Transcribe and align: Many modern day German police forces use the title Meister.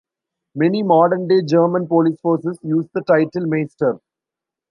Many 0.55 0.81
modern 0.81 1.27
day 1.27 1.43
German 1.43 1.85
police 1.87 2.19
forces 2.21 2.57
use 2.63 2.87
the 2.91 3.01
title 3.03 3.45
Meister. 3.45 3.99